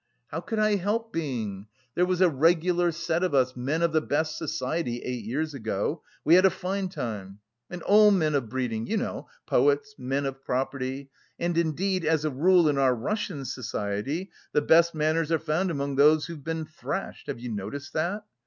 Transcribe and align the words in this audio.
"How 0.29 0.39
could 0.41 0.57
I 0.57 0.77
help 0.77 1.13
being? 1.13 1.67
There 1.93 2.07
was 2.07 2.21
a 2.21 2.27
regular 2.27 2.91
set 2.91 3.21
of 3.23 3.35
us, 3.35 3.55
men 3.55 3.83
of 3.83 3.91
the 3.93 4.01
best 4.01 4.35
society, 4.35 4.97
eight 5.03 5.25
years 5.25 5.53
ago; 5.53 6.01
we 6.25 6.33
had 6.33 6.43
a 6.43 6.49
fine 6.49 6.89
time. 6.89 7.37
And 7.69 7.83
all 7.83 8.09
men 8.09 8.33
of 8.33 8.49
breeding, 8.49 8.87
you 8.87 8.97
know, 8.97 9.27
poets, 9.45 9.93
men 9.99 10.25
of 10.25 10.43
property. 10.43 11.11
And 11.37 11.55
indeed 11.55 12.03
as 12.03 12.25
a 12.25 12.31
rule 12.31 12.67
in 12.67 12.79
our 12.79 12.95
Russian 12.95 13.45
society 13.45 14.31
the 14.53 14.63
best 14.63 14.95
manners 14.95 15.31
are 15.31 15.37
found 15.37 15.69
among 15.69 15.97
those 15.97 16.25
who've 16.25 16.43
been 16.43 16.65
thrashed, 16.65 17.27
have 17.27 17.39
you 17.39 17.49
noticed 17.51 17.93
that? 17.93 18.23